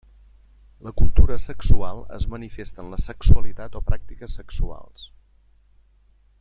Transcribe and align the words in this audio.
La 0.85 0.93
cultura 1.01 1.37
sexual 1.43 1.99
es 2.17 2.25
manifesta 2.35 2.81
en 2.85 2.89
la 2.95 3.01
sexualitat 3.03 3.79
o 3.81 3.85
pràctiques 3.93 4.41
sexuals. 4.41 5.09